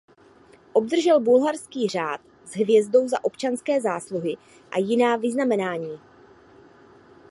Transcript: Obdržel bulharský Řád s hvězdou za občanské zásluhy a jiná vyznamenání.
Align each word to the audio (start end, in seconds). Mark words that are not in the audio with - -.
Obdržel 0.73 1.19
bulharský 1.19 1.87
Řád 1.87 2.21
s 2.45 2.51
hvězdou 2.53 3.07
za 3.07 3.23
občanské 3.23 3.81
zásluhy 3.81 4.37
a 4.71 4.79
jiná 4.79 5.15
vyznamenání. 5.15 5.99